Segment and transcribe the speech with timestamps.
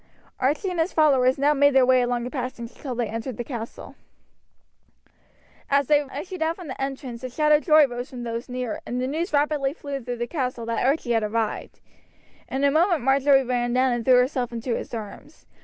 [0.39, 3.43] Archie and his followers now made their way along the passage until they entered the
[3.43, 3.93] castle.
[5.69, 8.81] As they issued out from the entrance a shout of joy rose from those near,
[8.87, 11.81] and the news rapidly flew through the castle that Archie had arrived.
[12.47, 15.45] In a moment Marjory ran down and threw herself into his arms.